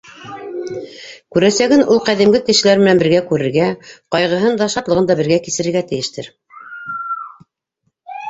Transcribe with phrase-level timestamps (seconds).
[1.35, 3.67] Күрәсәген ул ҡәҙимге кешеләр менән бергә күрергә,
[4.15, 6.31] ҡайғыһын да, шатлығын да бергә кисерергә тейештер.